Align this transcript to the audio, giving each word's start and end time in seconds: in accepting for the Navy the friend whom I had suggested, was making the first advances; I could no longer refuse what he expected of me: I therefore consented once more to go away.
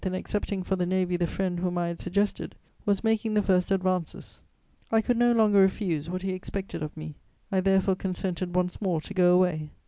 in 0.03 0.15
accepting 0.15 0.63
for 0.63 0.75
the 0.77 0.85
Navy 0.87 1.15
the 1.15 1.27
friend 1.27 1.59
whom 1.59 1.77
I 1.77 1.89
had 1.89 1.99
suggested, 1.99 2.55
was 2.87 3.03
making 3.03 3.35
the 3.35 3.43
first 3.43 3.69
advances; 3.69 4.41
I 4.91 4.99
could 4.99 5.15
no 5.15 5.31
longer 5.31 5.59
refuse 5.61 6.09
what 6.09 6.23
he 6.23 6.31
expected 6.31 6.81
of 6.81 6.97
me: 6.97 7.17
I 7.51 7.59
therefore 7.61 7.95
consented 7.95 8.55
once 8.55 8.81
more 8.81 8.99
to 8.99 9.13
go 9.13 9.35
away. 9.35 9.69